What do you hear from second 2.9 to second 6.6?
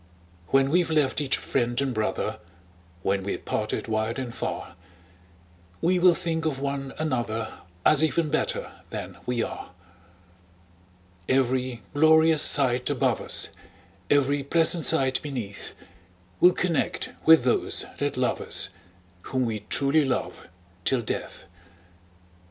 When we're parted wide and far, We will think of